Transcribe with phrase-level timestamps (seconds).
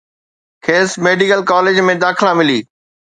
[0.65, 2.59] کيس medical college ۾ داخلا ملي